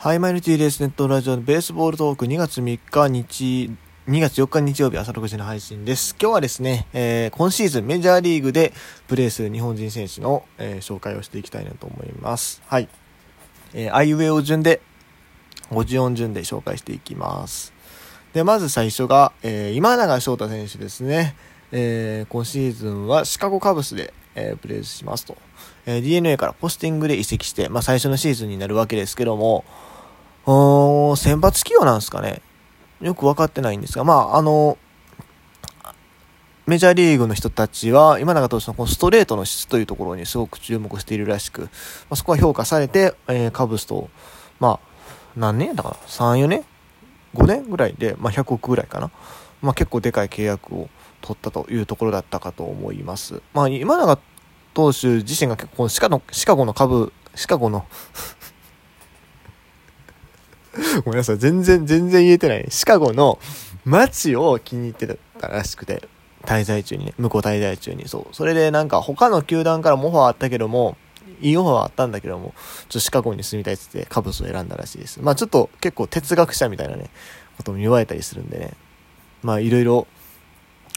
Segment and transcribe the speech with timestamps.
[0.00, 3.70] ハイマイルティーレースネットラジオのベースボールトーク2月3日日、
[4.08, 6.16] 2月4日日曜日朝6時の配信です。
[6.18, 8.72] 今日はですね、えー、今シーズンメジャーリーグで
[9.08, 12.62] プレーする日本人選手の、えー、紹介をしていきたいなと思います。
[12.66, 12.88] はい。
[13.74, 14.80] えー、アイウェイを順で、
[15.68, 17.74] 54順で紹介していきます。
[18.32, 21.36] で、まず最初が、えー、今永翔太選手ですね。
[21.72, 25.36] えー、今シーズンはシカゴカブスで、えー、プレーしますと。
[25.84, 29.62] えー、DNA からポスティングで移籍して、まあ最初のシーズンになるわけですけども、
[30.46, 32.42] 選抜起用なんですかね。
[33.00, 34.78] よく分かってないんですが、まあ、あの、
[36.66, 41.68] メジャーリーグの人たちは、今永投手のこのストレートの質というところにすごく注目しているらしく、ま
[42.10, 44.08] あ、そこは評価されて、えー、カブスと、
[44.60, 44.80] まあ、
[45.36, 46.64] 何年だから、3、4年
[47.34, 49.10] ?5 年ぐらいで、まあ、100億ぐらいかな？
[49.62, 50.88] まあ、結構でかい契約を
[51.20, 53.42] 取ったというところだったかと思います。
[53.52, 54.18] まあ、今永
[54.72, 57.84] 投手自身が結構シカの、シカゴの株、シカゴの
[61.04, 61.38] ごめんなさい。
[61.38, 62.66] 全然、全然言えてない。
[62.70, 63.38] シカゴの
[63.84, 66.08] 街を気に入ってたらしくて、
[66.44, 68.08] 滞在中にね、向こう滞在中に。
[68.08, 68.34] そう。
[68.34, 70.96] それでなんか他の球団からもオファーあったけども、
[71.40, 75.20] いいオファーあったんだけども、ちょっとシカゴに住みたいって言ってカブスを選んだらしいです。
[75.20, 77.10] まあちょっと結構哲学者みたいなね、
[77.56, 78.72] ことも言われたりするんでね。
[79.42, 80.06] まあいろいろ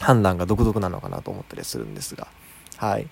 [0.00, 2.26] 判断が独特なのかなと思ったりするんですが。
[2.76, 3.06] はい。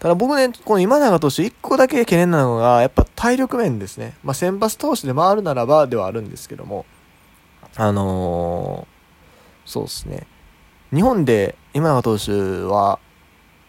[0.00, 4.14] ただ僕ね、この今永投手1個だけ懸念なのが、やっぱ体力面ですね。
[4.24, 6.86] まあ、先発投手で回るならばではあるんですけども、
[7.76, 10.26] あのー、そうですね。
[10.92, 12.98] 日本で今永投手は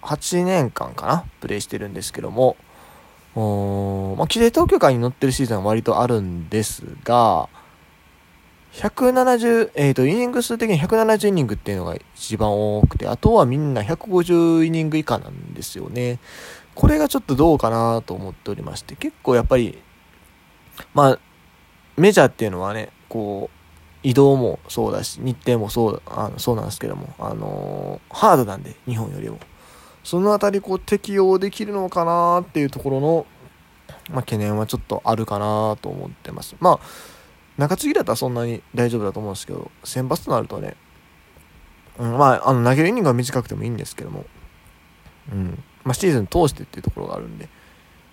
[0.03, 2.55] 8年間かな、プレイしてるんですけども、
[3.35, 7.49] おまあ、規定投球回に乗ってるシーズンは割とあるんですが、
[8.73, 16.19] 170、えっ、ー、と、イニング数的に170イニングっていうのが一番多くて、あとはみんな150イニング以下なんですよね。
[16.73, 19.77] これがちょっとどうかなと思っておりまして、結構やっぱり、
[20.93, 21.19] まあ、
[21.97, 23.57] メジャーっていうのはね、こう、
[24.03, 29.37] 移動もそうだし、日程もそうあのそうなんですけども、あのー、ハードなんで、日本よりも。
[30.03, 33.25] そのあたりこう適用できるのかなっていうところの、
[34.09, 36.55] まあ、懸念はちょっとあるかなと思ってます。
[36.59, 37.20] まあ
[37.57, 40.75] 中継ぎだったらそんなに大丈夫だと思うんですけど、先発となるとね、
[41.99, 44.25] うん、まあ、あの投げるイニングは短くてもいいんですけども、
[45.31, 47.49] うん、まあ、シーズン通してっていうところがあるんで、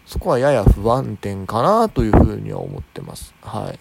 [0.07, 3.35] そこはやや不安定かなというふうには思ってます。
[3.43, 3.79] はい。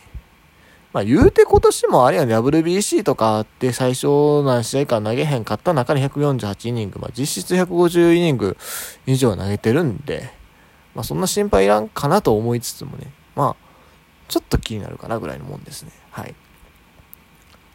[0.94, 8.57] まあ、言うて今年もあれやね、WBC とかって最初何試合か投げへんかった中で148イニング、まあ、実質150イニング
[9.06, 10.31] 以上投げてるんで、
[10.95, 13.67] まあ、そんな心配いらんかなと思いつつもね、まあ、
[14.28, 15.92] ちょっと気になるかなぐらいのもんですね。
[16.12, 16.36] はい。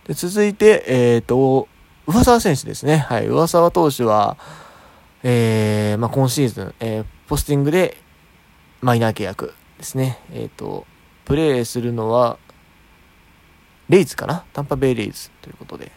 [0.06, 1.68] で続いて、えっ、ー、と、
[2.06, 2.98] 上沢選手ですね。
[2.98, 3.26] はい。
[3.26, 4.36] 上沢投手は、
[5.22, 7.96] えー、まあ、今シーズン、えー、ポスティングで
[8.80, 10.18] マイナー契約ですね。
[10.32, 10.86] えっ、ー、と、
[11.24, 12.38] プレーするのは、
[13.88, 14.44] レイズかな？
[14.52, 15.92] タンパベイレイズということで。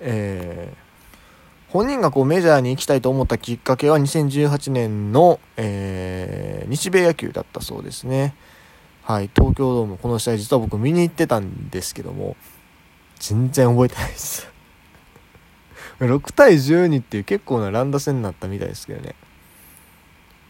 [0.00, 8.34] えー、本人がこうメジャーに行きたいと思ったきっかけは2018年の、えー、日米野球だったそうですね。
[9.04, 12.36] はい、東京ドーム、この試合実は僕見に行ってたんですけども、
[13.18, 14.48] 全然覚えてないです。
[15.98, 19.16] 6対12っていう結構な乱打戦になったみたいですけどね。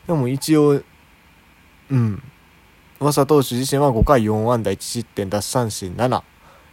[0.06, 0.82] でも一応、
[1.90, 2.22] うん。
[3.00, 6.22] 噂投手自身は5回4安打1失点奪三振7、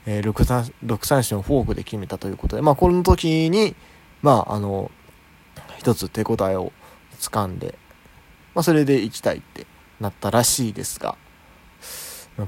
[0.06, 3.76] えー、6, 三6三振をフォークで決めたということで、まあこの時に、
[4.22, 4.92] まああの、
[5.78, 6.74] 一つ手応えを
[7.20, 7.78] 掴んで、
[8.54, 9.66] まあそれで行きたいって
[10.00, 11.16] なったらしいですが、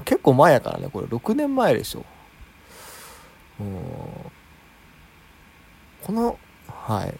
[0.00, 2.00] 結構前やからね、これ6年前でしょ。
[2.00, 2.04] う。
[6.06, 6.38] この、
[6.68, 7.14] はい。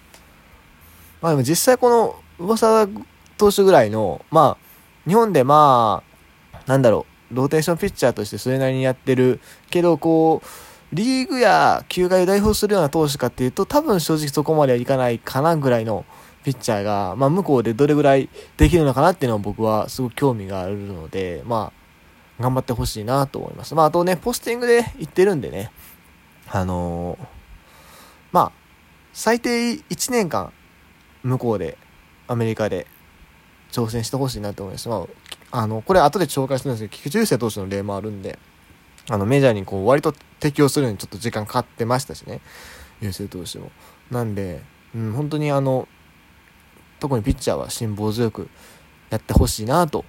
[1.21, 2.89] まあでも実際この噂
[3.39, 6.03] 投手ぐらいの、まあ、日本でま
[6.53, 9.41] あ、なんだろう、ローテーションピッチャーとしてそれなりにやってる
[9.71, 10.47] けど、こう、
[10.95, 16.05] リーグや球界を代表するような投手かっていうと、多分正直そこまではいかないかなぐらいの
[16.45, 21.82] ピッチャーが、まあ向こうでどれぐらいできるのかなっていうのは僕はすごく興味があるので、まあ、
[22.43, 23.75] 頑張ってほしいなと思います。
[23.75, 25.71] まあ、あとね、ポスティングで言ってるんでね、
[26.51, 27.27] あのー、
[28.33, 28.53] まあ、
[29.13, 30.53] 最低1年間、
[31.23, 31.79] 向こうで、
[32.27, 32.87] アメリカで
[33.71, 34.89] 挑戦してほしいなと思います。
[34.89, 35.07] ま
[35.53, 38.39] あ、あの、これ後で紹介するんですけど、菊池雄星投手の例もあるんで、
[39.09, 42.41] あの、メジャーにこう、割と適応するのにちょっと時間かかってましたしね、
[43.01, 43.71] 雄星投手も。
[44.11, 44.63] なんで、
[44.95, 45.87] うん、本当にあの、
[46.99, 48.49] 特にピッチャーは辛抱強く
[49.11, 50.05] やってほしいなと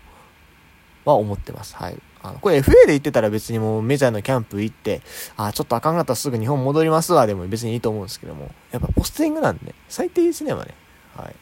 [1.05, 1.75] は思ってます。
[1.75, 1.97] はい。
[2.23, 5.01] あの、これ FA で言ってたら別にもうメジャーのキャンプ行って、
[5.35, 10.73] あ、ちょっとあかんかったらすぐ日本戻りますわ、でも別にいいと思うんですけども、やっぱポスティングなんで、最低1年はね、
[11.15, 11.35] はい。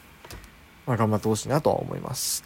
[0.88, 2.44] まあ、頑張ってほしいなとは思います。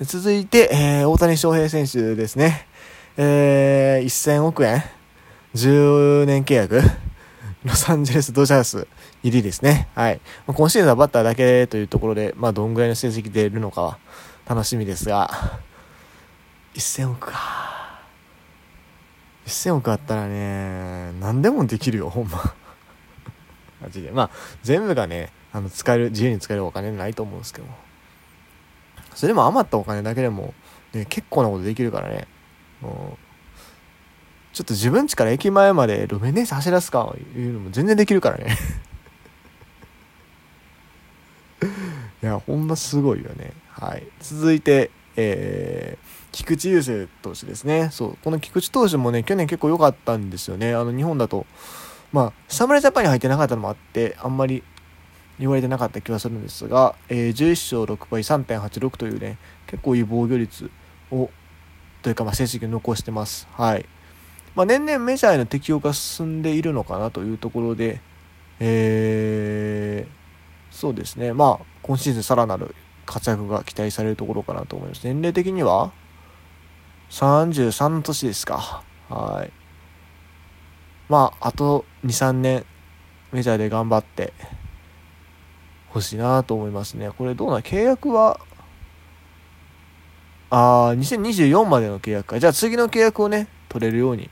[0.00, 2.66] 続いて、えー、大谷翔平選手ですね。
[3.16, 4.82] えー、1000億円
[5.54, 6.82] ?10 年契約
[7.64, 8.86] ロサンゼルス・ドジャース
[9.22, 9.88] 入りですね。
[9.94, 10.20] はい。
[10.46, 13.98] 今シーズンはバッターだけというところで、まあ、どんぐらいの成績出るのかは
[14.46, 15.60] 楽しみですが、
[16.80, 18.00] 1000億か。
[19.46, 22.54] 1000億あったらね、何でもできるよ、ほんま。
[23.80, 24.10] マジで。
[24.10, 24.30] まあ、
[24.62, 27.68] 全部がね、あの、使える、自由に使えるお金ないと思うんですけど。
[29.14, 30.54] それでも余ったお金だけでも、
[30.92, 32.26] ね、結構なことできるからね。
[32.80, 33.26] もう
[34.56, 38.56] ちょっと自分家から駅前まで路面電車走らすかいうのも全然できるからね
[42.22, 43.52] いや、ほんますごいよね。
[43.68, 44.06] はい。
[44.20, 47.88] 続いて、えー、菊池雄星投手ですね。
[47.90, 48.18] そう。
[48.22, 50.74] この菊池投手もね、去年結構良かったんですよね。
[50.74, 51.46] あの、日本だと、
[52.12, 54.62] まあ、侍ジャパンに入ってなかったのもあって、あんまり
[55.38, 60.70] 言われてなかった気はするんですが、えー、11勝6敗3.86というね、結構いい防御率
[61.10, 61.30] を、
[62.02, 63.48] というか、まあ、成績を残してます。
[63.52, 63.86] はい。
[64.54, 68.00] まあ、年々メジャーへの適用が進んでいるのかなというところで、
[68.58, 72.74] えー、そうですね、まあ、今シーズンさらなる
[73.06, 75.04] 活躍が期待されるところかなと思います。
[75.04, 75.92] 年齢的には
[77.10, 78.82] 33の年ですか。
[79.08, 79.52] はい。
[81.08, 82.66] まあ、あと2、3年、
[83.32, 84.32] メジャーで頑張って
[85.90, 87.10] ほしいなと思いますね。
[87.10, 88.40] これどうな契約は、
[90.50, 92.40] ああ、2024までの契約か。
[92.40, 94.28] じゃあ次の契約をね、取れるように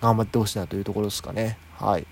[0.00, 1.58] 頑張ってほしいなというところですかね。
[1.76, 2.06] はい。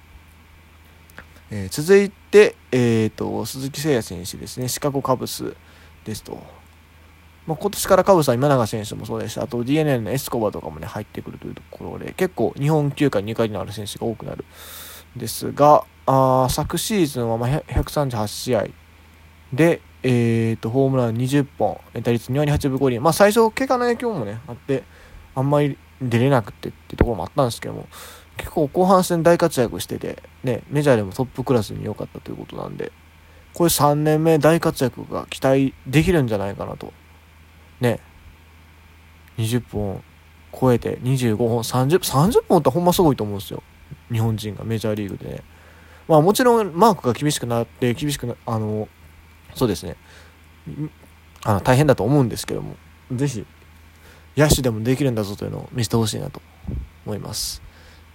[1.50, 5.54] えー、続いて、えーと、鈴木誠也選手ですね、シカゴカブス
[6.08, 6.38] ですと。
[7.46, 14.44] まあ、今年からカブスは今永選手もそうですし、あと DNA のエスコバとかもね、入ってくるというところで、結構日本球界にゆかりのある選手が多くなる
[15.16, 18.66] んですが、あ昨シーズンはま138試合
[19.52, 24.84] で、えーと、ホームラン20本、打率2割8分5厘、まあ、最初、怪我の影響もね、あって、
[25.34, 27.88] あんまり出れなくてっていうところもあったんですけども、
[28.36, 32.92] 結構後半戦大活躍してて、ね、メジャーでもトップクラスに良かったということなんで、
[33.58, 36.92] これ3年目大活躍が期待できるんじゃないかなと。
[37.80, 37.98] ね。
[39.36, 40.00] 20本
[40.52, 43.64] 超えて25本、30、30本ってほんますごいと思うんですよ。
[44.12, 45.42] 日本人がメジャーリーグでね。
[46.06, 48.86] まあもちろんマークが厳しくなって、厳しくな、あの、
[49.56, 49.96] そうですね。
[51.42, 52.76] あの大変だと思うんですけども、
[53.12, 53.44] ぜひ
[54.36, 56.40] 野手でもできるんだぞというのを見せてほしいなと
[57.06, 57.60] 思います。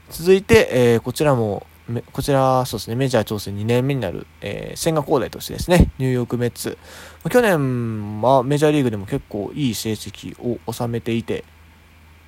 [0.10, 1.68] 続いて、えー、こちらも、
[2.14, 6.78] こちら、そうですね、メジャー挑戦2年目になる、えー、千賀滉大としてですね、ニューヨークメッツ。
[7.30, 11.44] 去年はメジャーリーグでも結構いい成績を収めていて、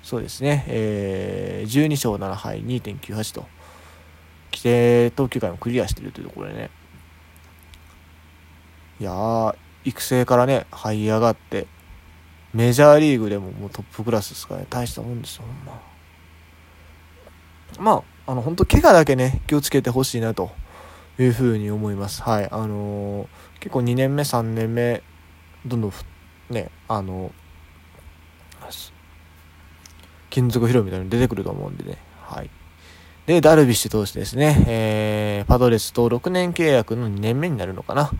[0.03, 3.47] そうですね、えー、12勝7敗2.98と、
[4.51, 6.69] 規定投球回もクリアしているというところでね、
[8.99, 9.55] いやー、
[9.85, 11.67] 育成からね、這い上がって、
[12.53, 15.81] メジャーリーグでももうトップクラスですからね、大したもんですよ、ほんま。
[17.79, 20.51] まあ、あの、本当怪我だけね、気をつけてほしいなと
[21.19, 22.21] いうふうに思います。
[22.23, 22.49] はい。
[22.51, 23.27] あのー、
[23.59, 25.03] 結構2年目、3年目、
[25.65, 25.93] どんどん、
[26.49, 27.31] ね、あの
[30.35, 31.97] 金属疲労みたいなの出てくると思うんでね。
[32.21, 32.49] はい。
[33.25, 34.65] で、ダルビッシュ投手ですね。
[34.67, 38.11] えー、パドレスと6年契約の2年目になるのかな。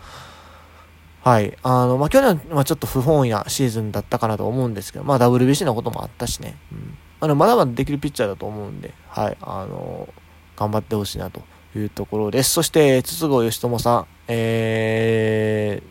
[1.22, 1.58] はい。
[1.62, 6.56] あの、まあ、去年はちょっと不本意なシーズンだったかなと思うんですけど、まあ、WBC のこともあったしね。
[6.72, 6.98] うん。
[7.26, 9.38] あの、まだまだできるピッチャーだと思うんで、はい。
[9.42, 10.08] あの、
[10.56, 11.42] 頑張ってほしいなと
[11.76, 12.52] いうところです。
[12.52, 15.82] そして、筒香義友さん、え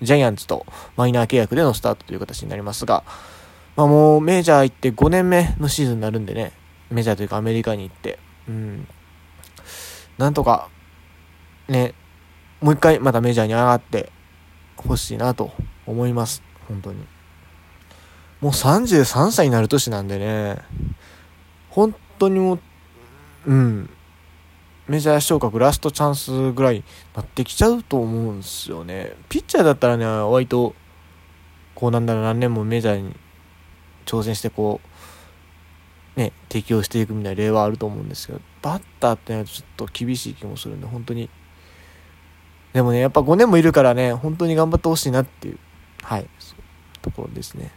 [0.00, 0.64] ー、ジャイアンツと
[0.96, 3.02] マイナー契約でのスタートという形になりますが、
[3.74, 6.52] まあ、もうメジャー行って5年目のシーズンになるんでね、
[6.90, 8.18] メジャーというかアメリカに行って、
[8.48, 8.86] うん。
[10.18, 10.68] なんとか、
[11.68, 11.94] ね、
[12.60, 14.12] もう一回またメジャーに上がって、
[14.76, 15.52] ほしいなと
[15.86, 16.42] 思います。
[16.68, 17.06] 本当に。
[18.40, 20.58] もう33歳になる年なんでね、
[21.76, 22.60] 本当にもう、
[23.46, 23.90] うん、
[24.88, 26.82] メジャー昇格ラストチャンスぐらい
[27.14, 29.12] なってきちゃうと思うんですよね。
[29.28, 30.74] ピッチャーだったらね、割と、
[31.74, 33.14] こうなんだろう、何年もメジャーに
[34.06, 34.80] 挑戦してこ
[36.16, 41.28] う、ね、適応していくみたいな例はあると思うんですけど、バッターってのはちょっと厳しい気もするんで、本当に
[42.72, 45.58] でもね、やっぱ5年もいるからね、本当に頑張ってほしいなっていう、
[46.02, 46.58] はい、そう
[47.00, 47.70] ところですね。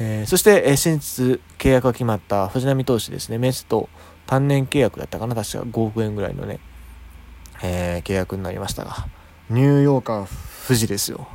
[0.00, 3.88] えー、そして、えー、先日契約が決まった藤浪投手ですね、メスと
[4.26, 6.60] 単年契約だったかな、確か5億円ぐらいのね、
[7.62, 9.08] えー、契約になりましたが、
[9.50, 11.26] ニューヨーカー富士ですよ。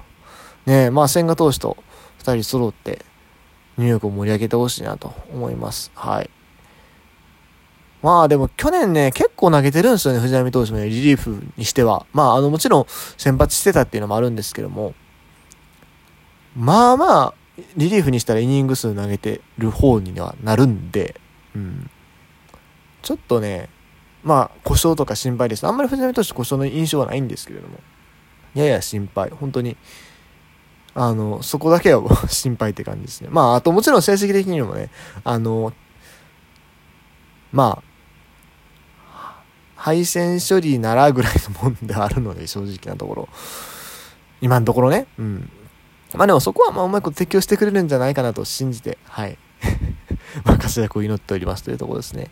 [0.66, 1.76] ねまあ千賀投手と
[2.20, 3.04] 2人揃って、
[3.78, 5.92] ニューヨークを盛り上げてほしいなと思います。
[5.96, 6.30] はい。
[8.02, 12.06] まあでも去年ね、結構投げてるんですよね、藤浪投手もね、リリーフにしては。
[12.14, 12.86] まああのもちろん
[13.18, 14.94] 先発してたっていうのもあるんですけども、
[16.56, 17.34] まあまあ
[17.78, 21.20] リリーフにしたらイニング数投げてる方にはなるんで、
[21.56, 21.90] うん。
[23.02, 23.70] ちょっとね、
[24.24, 25.68] まあ、故障とか心配です。
[25.68, 27.80] あんまり藤浪投手故障の印象はないんですけれども、
[28.56, 29.30] やや心配。
[29.30, 29.78] 本当に、
[30.96, 33.30] あの、そこだけは心配って感じですね。
[33.32, 34.90] まあ、あともちろん成績的にもね、
[35.24, 35.74] あの、
[37.52, 37.84] ま
[39.08, 39.44] あ、
[39.76, 43.30] 配線処理ならぐらいのもんであるので、正直なところ。
[44.40, 45.08] 今のところね。
[45.20, 45.52] うん。
[46.16, 49.38] まあでもそこはまあうまく適応してくれるんじゃないかなと信じて、はい。
[50.46, 52.30] まあ活躍を祈っておりますというところですね。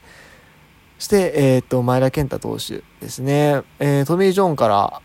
[0.99, 3.63] そして、えっ、ー、と、前田健太投手ですね。
[3.79, 5.01] えー、トミー・ジョンから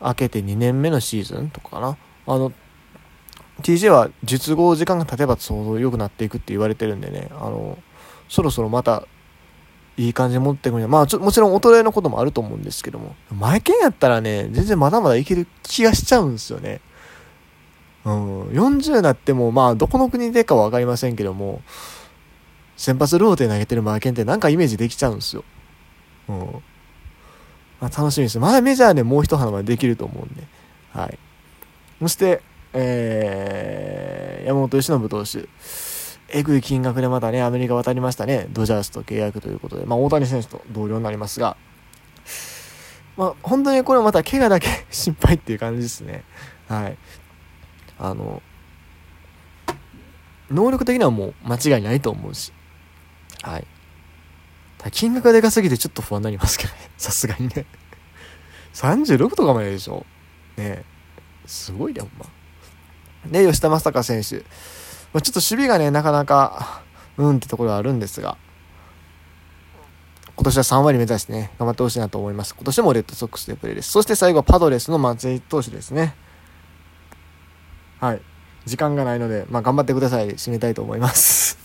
[0.00, 1.96] 明けて2年目のシーズンとかかな。
[2.26, 2.52] あの、
[3.62, 7.78] TJ は術後時間が経てば相当良くなっていくって言われてるんでね、あの、
[8.28, 9.06] そろそろまた
[9.96, 16.80] いい感じに持ってくるまあちょもちろん衰えのこともあると思うんですけども、前剣やったらね、全然まだまだいける気がしちゃうんですよね。
[18.10, 21.62] うん、40になっても、まあ、どこの国でかは分かりませんけども、
[22.76, 25.44] 先発ローテ投げてるマーケンってなんかイメージできちゃうんですよ。
[26.28, 26.36] うん。
[27.80, 28.38] まあ、楽しみです。
[28.38, 30.44] まだメジャーでもう一花までできると思うんで。
[30.92, 31.18] はい。
[32.00, 35.48] そして、えー、山本由伸投手。
[36.32, 38.46] えぐい金額でまたね、アメリカ渡りましたね。
[38.50, 39.84] ドジャースと契約ということで。
[39.84, 41.56] まあ、大谷選手と同僚になりますが、
[43.16, 46.24] まあ、本当にこれまた怪我だけ 心配っていう感じですね。
[46.68, 46.96] はい。
[48.00, 48.42] あの、
[50.50, 52.52] 能力的にはもう間違いないと思うし。
[53.42, 53.66] はい。
[54.90, 56.90] 金額がでかすぎてちょっと不安になりますけどね。
[56.96, 57.66] さすがにね。
[58.72, 60.06] 36とかまででしょ。
[60.56, 60.84] ね
[61.46, 62.26] すごいね、ほんま。
[63.26, 64.36] で、吉田正尚選手。
[65.12, 66.82] まあ、ちょっと守備がね、なかなか、
[67.18, 68.38] うんってところはあるんですが、
[70.36, 72.54] 今年は3割目指してね、頑張ってほしいなと思います。
[72.54, 73.90] 今年もレッドソックスでプレーです。
[73.90, 76.14] そして最後はパドレスの松井投手ですね。
[78.00, 78.20] はい。
[78.64, 80.30] 時間がないので、まあ、頑張ってください。
[80.30, 81.58] 締めたいと思います。